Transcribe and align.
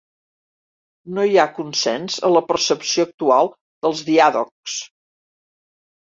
No 1.17 1.25
hi 1.31 1.37
ha 1.41 1.45
consens 1.57 2.15
en 2.31 2.33
la 2.37 2.41
percepció 2.47 3.07
actual 3.09 3.53
dels 3.87 4.03
diàdocs. 4.09 4.81